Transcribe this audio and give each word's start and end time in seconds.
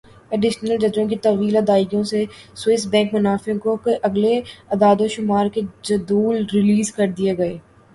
additional 0.31 0.77
ججوں 0.81 1.05
کی 1.09 1.15
طویل 1.23 1.57
ادائیگیوں 1.57 2.03
سے 2.11 2.23
سوئس 2.55 2.85
بینک 2.87 3.13
منافعوں 3.13 3.75
کے 3.85 3.95
اگلے 4.03 4.35
اعدادوشمار 4.37 5.49
کے 5.53 5.61
جدول 5.83 6.45
ریلیز 6.53 6.91
کر 6.93 7.07
دیے 7.17 7.37
گئے 7.37 7.57